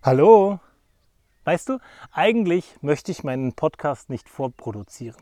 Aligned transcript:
Hallo? 0.00 0.60
Weißt 1.42 1.68
du, 1.68 1.80
eigentlich 2.12 2.76
möchte 2.82 3.10
ich 3.10 3.24
meinen 3.24 3.54
Podcast 3.54 4.10
nicht 4.10 4.28
vorproduzieren. 4.28 5.20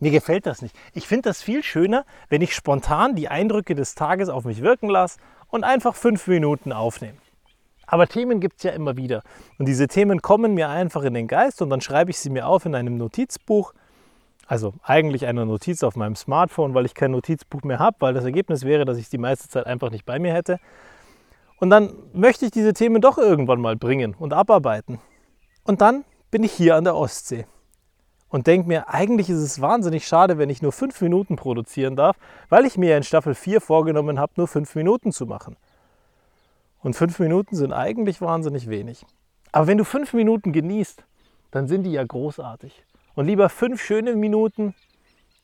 Mir 0.00 0.10
gefällt 0.10 0.44
das 0.44 0.60
nicht. 0.60 0.76
Ich 0.92 1.08
finde 1.08 1.30
das 1.30 1.40
viel 1.40 1.62
schöner, 1.62 2.04
wenn 2.28 2.42
ich 2.42 2.54
spontan 2.54 3.14
die 3.14 3.28
Eindrücke 3.28 3.74
des 3.74 3.94
Tages 3.94 4.28
auf 4.28 4.44
mich 4.44 4.60
wirken 4.60 4.90
lasse 4.90 5.18
und 5.48 5.64
einfach 5.64 5.94
fünf 5.94 6.26
Minuten 6.26 6.72
aufnehme. 6.72 7.16
Aber 7.86 8.06
Themen 8.06 8.38
gibt 8.38 8.58
es 8.58 8.64
ja 8.64 8.72
immer 8.72 8.98
wieder. 8.98 9.22
Und 9.58 9.66
diese 9.66 9.88
Themen 9.88 10.20
kommen 10.20 10.52
mir 10.52 10.68
einfach 10.68 11.02
in 11.02 11.14
den 11.14 11.26
Geist 11.26 11.62
und 11.62 11.70
dann 11.70 11.80
schreibe 11.80 12.10
ich 12.10 12.18
sie 12.18 12.28
mir 12.28 12.46
auf 12.46 12.66
in 12.66 12.74
einem 12.74 12.98
Notizbuch. 12.98 13.72
Also 14.46 14.74
eigentlich 14.82 15.24
eine 15.24 15.46
Notiz 15.46 15.82
auf 15.82 15.96
meinem 15.96 16.16
Smartphone, 16.16 16.74
weil 16.74 16.84
ich 16.84 16.92
kein 16.92 17.12
Notizbuch 17.12 17.62
mehr 17.62 17.78
habe, 17.78 17.96
weil 18.00 18.12
das 18.12 18.24
Ergebnis 18.24 18.64
wäre, 18.64 18.84
dass 18.84 18.98
ich 18.98 19.08
die 19.08 19.16
meiste 19.16 19.48
Zeit 19.48 19.64
einfach 19.64 19.90
nicht 19.90 20.04
bei 20.04 20.18
mir 20.18 20.34
hätte. 20.34 20.60
Und 21.58 21.70
dann 21.70 21.92
möchte 22.12 22.44
ich 22.44 22.50
diese 22.50 22.72
Themen 22.72 23.00
doch 23.00 23.18
irgendwann 23.18 23.60
mal 23.60 23.76
bringen 23.76 24.14
und 24.18 24.32
abarbeiten. 24.32 25.00
Und 25.64 25.80
dann 25.80 26.04
bin 26.30 26.42
ich 26.42 26.52
hier 26.52 26.76
an 26.76 26.84
der 26.84 26.96
Ostsee 26.96 27.46
und 28.34 28.48
denke 28.48 28.66
mir, 28.66 28.88
eigentlich 28.88 29.30
ist 29.30 29.38
es 29.38 29.60
wahnsinnig 29.60 30.08
schade, 30.08 30.38
wenn 30.38 30.50
ich 30.50 30.60
nur 30.60 30.72
fünf 30.72 31.00
Minuten 31.00 31.36
produzieren 31.36 31.94
darf, 31.94 32.16
weil 32.48 32.64
ich 32.66 32.76
mir 32.76 32.96
in 32.96 33.04
Staffel 33.04 33.34
4 33.34 33.60
vorgenommen 33.60 34.18
habe, 34.18 34.32
nur 34.34 34.48
fünf 34.48 34.74
Minuten 34.74 35.12
zu 35.12 35.24
machen. 35.24 35.56
Und 36.82 36.94
fünf 36.94 37.20
Minuten 37.20 37.54
sind 37.54 37.72
eigentlich 37.72 38.20
wahnsinnig 38.20 38.68
wenig. 38.68 39.06
Aber 39.52 39.68
wenn 39.68 39.78
du 39.78 39.84
fünf 39.84 40.12
Minuten 40.14 40.52
genießt, 40.52 41.04
dann 41.52 41.68
sind 41.68 41.84
die 41.84 41.92
ja 41.92 42.02
großartig. 42.02 42.84
Und 43.14 43.26
lieber 43.26 43.48
fünf 43.48 43.80
schöne 43.80 44.16
Minuten 44.16 44.74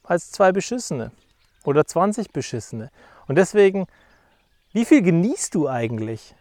als 0.03 0.33
zwei 0.33 0.51
beschissene 0.51 1.13
oder 1.65 1.87
20 1.87 2.33
beschissene. 2.33 2.91
Und 3.29 3.37
deswegen 3.37 3.87
wie 4.73 4.85
viel 4.85 5.03
genießt 5.03 5.55
du 5.55 5.69
eigentlich? 5.69 6.35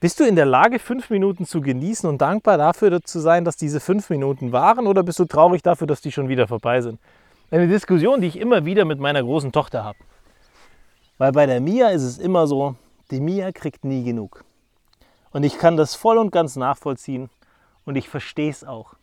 Bist 0.00 0.18
du 0.18 0.24
in 0.24 0.34
der 0.34 0.46
Lage, 0.46 0.78
fünf 0.78 1.10
Minuten 1.10 1.46
zu 1.46 1.60
genießen 1.60 2.08
und 2.08 2.20
dankbar 2.20 2.58
dafür 2.58 3.02
zu 3.02 3.20
sein, 3.20 3.44
dass 3.44 3.56
diese 3.56 3.78
fünf 3.78 4.10
Minuten 4.10 4.50
waren? 4.50 4.86
Oder 4.86 5.02
bist 5.02 5.18
du 5.18 5.24
traurig 5.24 5.62
dafür, 5.62 5.86
dass 5.86 6.00
die 6.00 6.10
schon 6.10 6.28
wieder 6.28 6.48
vorbei 6.48 6.80
sind? 6.80 6.98
Eine 7.50 7.68
Diskussion, 7.68 8.20
die 8.20 8.26
ich 8.26 8.38
immer 8.38 8.64
wieder 8.64 8.84
mit 8.84 8.98
meiner 8.98 9.22
großen 9.22 9.52
Tochter 9.52 9.84
habe. 9.84 9.98
Weil 11.18 11.32
bei 11.32 11.46
der 11.46 11.60
Mia 11.60 11.90
ist 11.90 12.02
es 12.02 12.18
immer 12.18 12.46
so, 12.46 12.74
die 13.10 13.20
Mia 13.20 13.52
kriegt 13.52 13.84
nie 13.84 14.02
genug. 14.02 14.44
Und 15.30 15.44
ich 15.44 15.58
kann 15.58 15.76
das 15.76 15.94
voll 15.94 16.18
und 16.18 16.32
ganz 16.32 16.56
nachvollziehen 16.56 17.30
und 17.84 17.96
ich 17.96 18.08
verstehe 18.08 18.50
es 18.50 18.64
auch. 18.64 18.94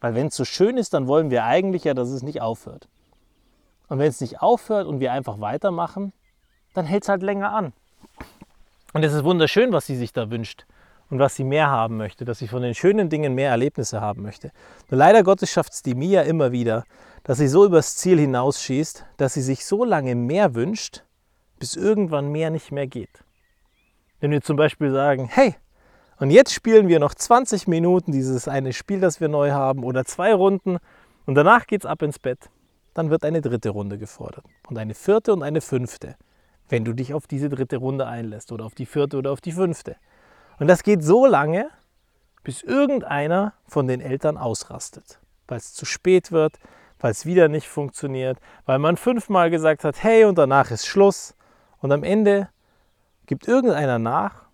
Weil 0.00 0.14
wenn 0.14 0.26
es 0.26 0.36
so 0.36 0.44
schön 0.44 0.76
ist, 0.76 0.94
dann 0.94 1.06
wollen 1.06 1.30
wir 1.30 1.44
eigentlich 1.44 1.84
ja, 1.84 1.94
dass 1.94 2.08
es 2.08 2.22
nicht 2.22 2.40
aufhört. 2.40 2.88
Und 3.88 3.98
wenn 3.98 4.08
es 4.08 4.20
nicht 4.20 4.42
aufhört 4.42 4.86
und 4.86 5.00
wir 5.00 5.12
einfach 5.12 5.40
weitermachen, 5.40 6.12
dann 6.74 6.86
hält 6.86 7.04
es 7.04 7.08
halt 7.08 7.22
länger 7.22 7.52
an. 7.52 7.72
Und 8.92 9.04
es 9.04 9.12
ist 9.12 9.24
wunderschön, 9.24 9.72
was 9.72 9.86
sie 9.86 9.96
sich 9.96 10.12
da 10.12 10.30
wünscht 10.30 10.66
und 11.10 11.18
was 11.18 11.34
sie 11.34 11.44
mehr 11.44 11.68
haben 11.68 11.96
möchte, 11.96 12.24
dass 12.24 12.38
sie 12.38 12.48
von 12.48 12.62
den 12.62 12.74
schönen 12.74 13.08
Dingen 13.08 13.34
mehr 13.34 13.50
Erlebnisse 13.50 14.00
haben 14.00 14.22
möchte. 14.22 14.50
Nur 14.88 14.98
leider 14.98 15.22
Gottes 15.22 15.50
schafft 15.50 15.72
es 15.72 15.82
die 15.82 15.94
Mia 15.94 16.22
immer 16.22 16.52
wieder, 16.52 16.84
dass 17.24 17.38
sie 17.38 17.48
so 17.48 17.64
übers 17.64 17.96
Ziel 17.96 18.18
hinausschießt, 18.18 19.04
dass 19.16 19.34
sie 19.34 19.42
sich 19.42 19.64
so 19.64 19.84
lange 19.84 20.14
mehr 20.14 20.54
wünscht, 20.54 21.04
bis 21.58 21.76
irgendwann 21.76 22.28
mehr 22.28 22.50
nicht 22.50 22.72
mehr 22.72 22.86
geht. 22.86 23.24
Wenn 24.20 24.30
wir 24.30 24.40
zum 24.40 24.56
Beispiel 24.56 24.92
sagen, 24.92 25.28
hey, 25.30 25.54
und 26.18 26.30
jetzt 26.30 26.52
spielen 26.52 26.88
wir 26.88 26.98
noch 26.98 27.14
20 27.14 27.66
Minuten 27.66 28.12
dieses 28.12 28.46
eine 28.46 28.72
Spiel, 28.72 29.00
das 29.00 29.20
wir 29.20 29.28
neu 29.28 29.52
haben, 29.52 29.84
oder 29.84 30.04
zwei 30.04 30.34
Runden, 30.34 30.78
und 31.26 31.34
danach 31.34 31.66
geht's 31.66 31.86
ab 31.86 32.02
ins 32.02 32.18
Bett, 32.18 32.50
dann 32.94 33.08
wird 33.08 33.24
eine 33.24 33.40
dritte 33.40 33.70
Runde 33.70 33.98
gefordert 33.98 34.44
und 34.68 34.76
eine 34.76 34.94
vierte 34.94 35.32
und 35.32 35.42
eine 35.42 35.60
fünfte 35.60 36.16
wenn 36.70 36.84
du 36.84 36.92
dich 36.94 37.12
auf 37.12 37.26
diese 37.26 37.48
dritte 37.48 37.76
Runde 37.76 38.06
einlässt 38.06 38.52
oder 38.52 38.64
auf 38.64 38.74
die 38.74 38.86
vierte 38.86 39.18
oder 39.18 39.32
auf 39.32 39.40
die 39.40 39.52
fünfte. 39.52 39.96
Und 40.58 40.68
das 40.68 40.82
geht 40.82 41.02
so 41.02 41.26
lange, 41.26 41.68
bis 42.42 42.62
irgendeiner 42.62 43.52
von 43.66 43.86
den 43.86 44.00
Eltern 44.00 44.38
ausrastet, 44.38 45.20
weil 45.48 45.58
es 45.58 45.74
zu 45.74 45.84
spät 45.84 46.32
wird, 46.32 46.58
weil 47.00 47.10
es 47.10 47.26
wieder 47.26 47.48
nicht 47.48 47.68
funktioniert, 47.68 48.38
weil 48.66 48.78
man 48.78 48.96
fünfmal 48.96 49.50
gesagt 49.50 49.84
hat, 49.84 50.02
hey, 50.02 50.24
und 50.24 50.38
danach 50.38 50.70
ist 50.70 50.86
Schluss. 50.86 51.34
Und 51.78 51.92
am 51.92 52.04
Ende 52.04 52.48
gibt 53.26 53.48
irgendeiner 53.48 53.98
nach 53.98 54.46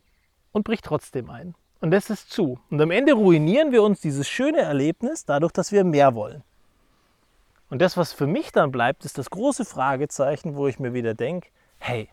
und 0.52 0.64
bricht 0.64 0.84
trotzdem 0.84 1.28
ein. 1.28 1.54
Und 1.80 1.90
das 1.90 2.08
ist 2.08 2.30
zu. 2.30 2.58
Und 2.70 2.80
am 2.80 2.90
Ende 2.90 3.12
ruinieren 3.12 3.72
wir 3.72 3.82
uns 3.82 4.00
dieses 4.00 4.28
schöne 4.28 4.60
Erlebnis 4.60 5.24
dadurch, 5.24 5.52
dass 5.52 5.72
wir 5.72 5.84
mehr 5.84 6.14
wollen. 6.14 6.42
Und 7.68 7.82
das, 7.82 7.96
was 7.96 8.12
für 8.12 8.26
mich 8.26 8.52
dann 8.52 8.70
bleibt, 8.70 9.04
ist 9.04 9.18
das 9.18 9.28
große 9.28 9.64
Fragezeichen, 9.64 10.54
wo 10.54 10.68
ich 10.68 10.78
mir 10.78 10.94
wieder 10.94 11.14
denke, 11.14 11.48
hey, 11.86 12.08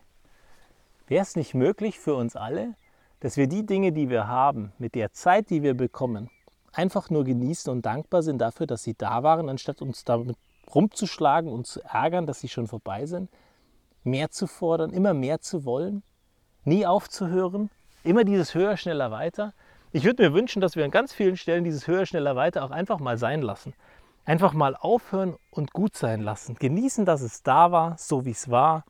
wäre 1.08 1.22
es 1.22 1.34
nicht 1.34 1.52
möglich 1.52 1.98
für 1.98 2.14
uns 2.14 2.36
alle, 2.36 2.74
dass 3.18 3.36
wir 3.36 3.48
die 3.48 3.66
Dinge, 3.66 3.90
die 3.90 4.08
wir 4.08 4.28
haben, 4.28 4.72
mit 4.78 4.94
der 4.94 5.12
Zeit, 5.12 5.50
die 5.50 5.64
wir 5.64 5.74
bekommen, 5.74 6.30
einfach 6.72 7.10
nur 7.10 7.24
genießen 7.24 7.72
und 7.72 7.84
dankbar 7.84 8.22
sind 8.22 8.38
dafür, 8.38 8.68
dass 8.68 8.84
sie 8.84 8.94
da 8.94 9.24
waren, 9.24 9.48
anstatt 9.48 9.82
uns 9.82 10.04
damit 10.04 10.36
rumzuschlagen 10.72 11.50
und 11.50 11.66
zu 11.66 11.82
ärgern, 11.82 12.24
dass 12.24 12.38
sie 12.38 12.48
schon 12.48 12.68
vorbei 12.68 13.06
sind, 13.06 13.30
mehr 14.04 14.30
zu 14.30 14.46
fordern, 14.46 14.92
immer 14.92 15.12
mehr 15.12 15.40
zu 15.40 15.64
wollen, 15.64 16.04
nie 16.62 16.86
aufzuhören, 16.86 17.68
immer 18.04 18.22
dieses 18.22 18.54
höher, 18.54 18.76
schneller, 18.76 19.10
weiter. 19.10 19.54
Ich 19.90 20.04
würde 20.04 20.22
mir 20.22 20.34
wünschen, 20.34 20.60
dass 20.60 20.76
wir 20.76 20.84
an 20.84 20.92
ganz 20.92 21.12
vielen 21.12 21.36
Stellen 21.36 21.64
dieses 21.64 21.88
höher, 21.88 22.06
schneller, 22.06 22.36
weiter 22.36 22.64
auch 22.64 22.70
einfach 22.70 23.00
mal 23.00 23.18
sein 23.18 23.42
lassen. 23.42 23.74
Einfach 24.24 24.52
mal 24.52 24.76
aufhören 24.76 25.36
und 25.50 25.72
gut 25.72 25.96
sein 25.96 26.20
lassen. 26.20 26.54
Genießen, 26.54 27.04
dass 27.04 27.22
es 27.22 27.42
da 27.42 27.72
war, 27.72 27.98
so 27.98 28.24
wie 28.24 28.30
es 28.30 28.48
war 28.50 28.84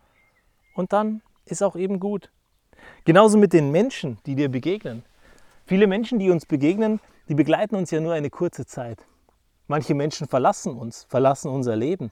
und 0.75 0.93
dann 0.93 1.23
ist 1.47 1.62
auch 1.62 1.77
eben 1.77 2.01
gut. 2.01 2.31
Genauso 3.05 3.39
mit 3.39 3.53
den 3.53 3.71
Menschen, 3.71 4.19
die 4.27 4.35
dir 4.35 4.51
begegnen. 4.51 5.05
Viele 5.67 5.87
Menschen, 5.87 6.19
die 6.19 6.31
uns 6.31 6.45
begegnen, 6.45 7.01
die 7.29 7.35
begleiten 7.35 7.77
uns 7.77 7.91
ja 7.91 8.01
nur 8.01 8.12
eine 8.12 8.29
kurze 8.29 8.67
Zeit. 8.67 9.07
Manche 9.67 9.95
Menschen 9.95 10.29
verlassen 10.29 10.77
uns, 10.77 11.05
verlassen 11.09 11.51
unser 11.51 11.75
Leben. 11.75 12.11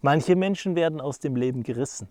Manche 0.00 0.36
Menschen 0.36 0.76
werden 0.76 1.00
aus 1.00 1.18
dem 1.18 1.34
Leben 1.34 1.64
gerissen. 1.64 2.08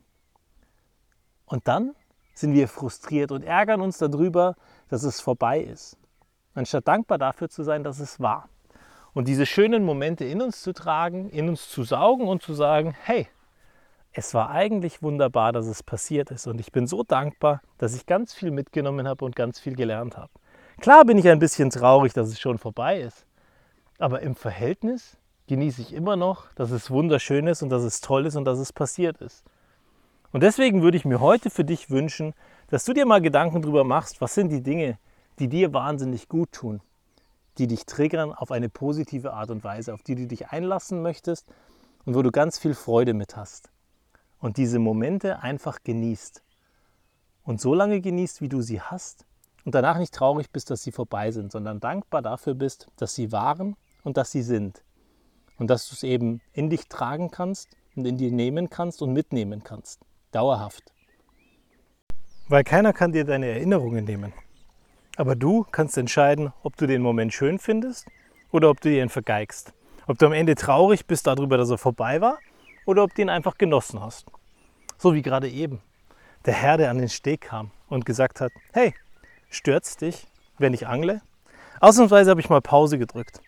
Und 1.46 1.68
dann 1.68 1.96
sind 2.34 2.54
wir 2.54 2.68
frustriert 2.68 3.32
und 3.32 3.44
ärgern 3.44 3.80
uns 3.82 3.98
darüber, 3.98 4.56
dass 4.90 5.04
es 5.04 5.22
vorbei 5.22 5.62
ist, 5.62 5.98
anstatt 6.54 6.88
dankbar 6.88 7.18
dafür 7.18 7.50
zu 7.50 7.64
sein, 7.64 7.84
dass 7.84 8.00
es 8.00 8.20
war. 8.20 8.50
Und 9.14 9.28
diese 9.28 9.46
schönen 9.46 9.84
Momente 9.84 10.26
in 10.26 10.42
uns 10.42 10.62
zu 10.62 10.74
tragen, 10.74 11.30
in 11.30 11.48
uns 11.48 11.70
zu 11.70 11.84
saugen 11.84 12.28
und 12.28 12.42
zu 12.42 12.54
sagen, 12.56 12.96
hey, 13.04 13.28
es 14.14 14.34
war 14.36 14.52
eigentlich 14.52 15.02
wunderbar, 15.02 15.52
dass 15.52 15.66
es 15.66 15.82
passiert 15.82 16.30
ist. 16.30 16.46
Und 16.46 16.60
ich 16.60 16.72
bin 16.72 16.86
so 16.86 17.04
dankbar, 17.04 17.62
dass 17.80 17.96
ich 17.96 18.06
ganz 18.06 18.34
viel 18.34 18.52
mitgenommen 18.52 19.08
habe 19.08 19.26
und 19.26 19.36
ganz 19.36 19.60
viel 19.60 19.76
gelernt 19.76 20.18
habe. 20.18 20.32
Klar 20.80 21.04
bin 21.04 21.18
ich 21.18 21.28
ein 21.28 21.40
bisschen 21.40 21.72
traurig, 21.72 22.14
dass 22.14 22.30
es 22.30 22.40
schon 22.40 22.60
vorbei 22.60 23.02
ist. 23.02 23.26
Aber 23.98 24.22
im 24.22 24.36
Verhältnis 24.36 25.18
genieße 25.48 25.82
ich 25.82 25.94
immer 25.94 26.16
noch, 26.16 26.54
dass 26.54 26.72
es 26.72 26.92
wunderschön 26.92 27.48
ist 27.48 27.64
und 27.64 27.70
dass 27.70 27.84
es 27.84 28.02
toll 28.02 28.28
ist 28.28 28.36
und 28.36 28.46
dass 28.46 28.60
es 28.60 28.72
passiert 28.72 29.18
ist. 29.18 29.44
Und 30.32 30.42
deswegen 30.42 30.82
würde 30.84 30.98
ich 30.98 31.06
mir 31.06 31.20
heute 31.20 31.50
für 31.50 31.66
dich 31.66 31.90
wünschen, 31.90 32.34
dass 32.70 32.86
du 32.86 32.94
dir 32.94 33.06
mal 33.06 33.22
Gedanken 33.22 33.62
darüber 33.62 33.84
machst, 33.84 34.22
was 34.22 34.36
sind 34.36 34.50
die 34.50 34.62
Dinge, 34.62 34.98
die 35.40 35.48
dir 35.48 35.74
wahnsinnig 35.74 36.28
gut 36.28 36.52
tun, 36.52 36.82
die 37.58 37.68
dich 37.68 37.86
triggern 37.86 38.32
auf 38.34 38.52
eine 38.52 38.70
positive 38.70 39.34
Art 39.34 39.52
und 39.52 39.64
Weise, 39.64 39.94
auf 39.94 40.04
die 40.04 40.16
du 40.16 40.28
dich 40.28 40.50
einlassen 40.50 41.02
möchtest 41.02 41.48
und 42.06 42.16
wo 42.16 42.22
du 42.22 42.32
ganz 42.32 42.58
viel 42.58 42.74
Freude 42.74 43.14
mit 43.14 43.36
hast 43.36 43.73
und 44.44 44.58
diese 44.58 44.78
Momente 44.78 45.42
einfach 45.42 45.84
genießt. 45.86 46.44
Und 47.46 47.62
so 47.62 47.74
lange 47.74 48.02
genießt, 48.02 48.42
wie 48.42 48.50
du 48.50 48.62
sie 48.62 48.82
hast 48.82 49.26
und 49.64 49.74
danach 49.74 49.98
nicht 49.98 50.14
traurig 50.14 50.52
bist, 50.52 50.70
dass 50.70 50.84
sie 50.84 50.92
vorbei 50.92 51.32
sind, 51.32 51.50
sondern 51.50 51.80
dankbar 51.80 52.22
dafür 52.22 52.54
bist, 52.54 52.90
dass 52.98 53.16
sie 53.16 53.32
waren 53.32 53.78
und 54.04 54.18
dass 54.18 54.32
sie 54.32 54.42
sind. 54.42 54.84
Und 55.58 55.70
dass 55.70 55.88
du 55.88 55.96
es 55.96 56.04
eben 56.04 56.42
in 56.52 56.70
dich 56.70 56.90
tragen 56.90 57.32
kannst 57.32 57.70
und 57.96 58.06
in 58.06 58.18
dir 58.18 58.34
nehmen 58.34 58.70
kannst 58.70 59.02
und 59.02 59.14
mitnehmen 59.14 59.64
kannst. 59.64 60.02
Dauerhaft. 60.34 60.92
Weil 62.50 62.66
keiner 62.66 62.92
kann 62.92 63.14
dir 63.14 63.24
deine 63.24 63.46
Erinnerungen 63.46 64.04
nehmen. 64.04 64.34
Aber 65.16 65.38
du 65.38 65.66
kannst 65.72 65.98
entscheiden, 65.98 66.52
ob 66.64 66.76
du 66.76 66.86
den 66.86 67.02
Moment 67.02 67.34
schön 67.34 67.60
findest 67.60 68.08
oder 68.52 68.70
ob 68.70 68.82
du 68.82 68.90
ihn 68.90 69.08
vergeigst. 69.08 69.72
Ob 70.06 70.18
du 70.18 70.26
am 70.26 70.34
Ende 70.34 70.56
traurig 70.56 71.06
bist 71.06 71.28
darüber, 71.28 71.56
dass 71.56 71.70
er 71.70 71.78
vorbei 71.78 72.20
war 72.20 72.40
oder 72.86 73.04
ob 73.04 73.14
du 73.16 73.22
ihn 73.22 73.30
einfach 73.30 73.58
genossen 73.58 74.02
hast. 74.02 74.26
So 74.98 75.14
wie 75.14 75.22
gerade 75.22 75.50
eben. 75.50 75.82
Der 76.46 76.54
Herr, 76.54 76.78
der 76.78 76.90
an 76.90 76.98
den 76.98 77.10
Steg 77.10 77.42
kam 77.42 77.72
und 77.90 78.06
gesagt 78.06 78.42
hat, 78.42 78.52
hey, 78.74 78.94
stört's 79.50 79.98
dich, 79.98 80.28
wenn 80.58 80.74
ich 80.74 80.88
angle? 80.88 81.22
Ausnahmsweise 81.80 82.30
habe 82.30 82.42
ich 82.42 82.50
mal 82.50 82.62
Pause 82.62 82.98
gedrückt, 82.98 83.42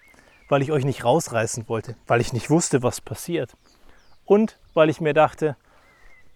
weil 0.49 0.61
ich 0.61 0.71
euch 0.71 0.85
nicht 0.85 1.03
rausreißen 1.03 1.67
wollte, 1.67 1.95
weil 2.07 2.21
ich 2.21 2.33
nicht 2.33 2.49
wusste, 2.49 2.83
was 2.83 3.01
passiert. 3.01 3.55
Und 4.25 4.57
weil 4.73 4.89
ich 4.89 5.01
mir 5.01 5.13
dachte, 5.13 5.55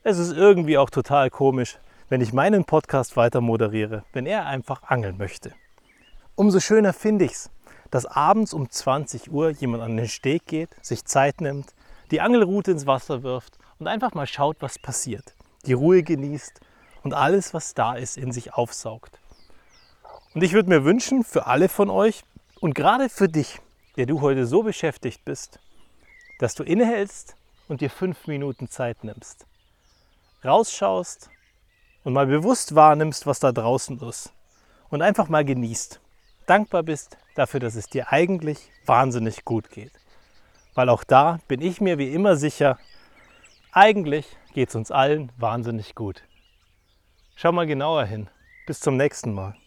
es 0.03 0.17
ist 0.17 0.31
irgendwie 0.31 0.77
auch 0.77 0.89
total 0.89 1.29
komisch, 1.29 1.77
wenn 2.07 2.21
ich 2.21 2.33
meinen 2.33 2.65
Podcast 2.65 3.17
weiter 3.17 3.41
moderiere, 3.41 4.03
wenn 4.13 4.25
er 4.25 4.45
einfach 4.45 4.83
angeln 4.83 5.17
möchte. 5.17 5.53
Umso 6.35 6.59
schöner 6.59 6.93
finde 6.93 7.25
ich 7.25 7.33
es, 7.33 7.51
dass 7.91 8.05
abends 8.05 8.53
um 8.53 8.69
20 8.69 9.31
Uhr 9.31 9.49
jemand 9.51 9.83
an 9.83 9.97
den 9.97 10.07
Steg 10.07 10.45
geht, 10.45 10.69
sich 10.81 11.05
Zeit 11.05 11.41
nimmt, 11.41 11.73
die 12.11 12.21
Angelrute 12.21 12.71
ins 12.71 12.87
Wasser 12.87 13.23
wirft 13.23 13.57
und 13.79 13.87
einfach 13.87 14.13
mal 14.13 14.27
schaut, 14.27 14.57
was 14.59 14.79
passiert. 14.79 15.35
Die 15.65 15.73
Ruhe 15.73 16.03
genießt 16.03 16.59
und 17.03 17.13
alles, 17.13 17.53
was 17.53 17.73
da 17.73 17.95
ist, 17.95 18.17
in 18.17 18.31
sich 18.31 18.53
aufsaugt. 18.53 19.19
Und 20.33 20.43
ich 20.43 20.53
würde 20.53 20.69
mir 20.69 20.83
wünschen, 20.83 21.23
für 21.23 21.47
alle 21.47 21.69
von 21.69 21.89
euch 21.89 22.23
und 22.59 22.75
gerade 22.75 23.09
für 23.09 23.29
dich, 23.29 23.59
der 23.97 24.05
du 24.05 24.21
heute 24.21 24.45
so 24.45 24.63
beschäftigt 24.63 25.25
bist, 25.25 25.59
dass 26.39 26.55
du 26.55 26.63
innehältst 26.63 27.35
und 27.67 27.81
dir 27.81 27.89
fünf 27.89 28.27
Minuten 28.27 28.69
Zeit 28.69 29.03
nimmst. 29.03 29.45
Rausschaust 30.43 31.29
und 32.03 32.13
mal 32.13 32.27
bewusst 32.27 32.75
wahrnimmst, 32.75 33.27
was 33.27 33.39
da 33.39 33.51
draußen 33.51 33.99
ist. 34.01 34.31
Und 34.89 35.01
einfach 35.01 35.29
mal 35.29 35.45
genießt. 35.45 35.99
Dankbar 36.45 36.83
bist 36.83 37.17
dafür, 37.35 37.59
dass 37.59 37.75
es 37.75 37.87
dir 37.87 38.11
eigentlich 38.11 38.71
wahnsinnig 38.85 39.45
gut 39.45 39.69
geht. 39.69 39.91
Weil 40.79 40.87
auch 40.87 41.03
da 41.03 41.39
bin 41.49 41.59
ich 41.59 41.81
mir 41.81 41.97
wie 41.97 42.13
immer 42.13 42.37
sicher, 42.37 42.79
eigentlich 43.73 44.25
geht 44.53 44.69
es 44.69 44.75
uns 44.75 44.91
allen 44.91 45.29
wahnsinnig 45.35 45.93
gut. 45.93 46.23
Schau 47.35 47.51
mal 47.51 47.67
genauer 47.67 48.05
hin. 48.05 48.29
Bis 48.65 48.79
zum 48.79 48.95
nächsten 48.95 49.33
Mal. 49.33 49.57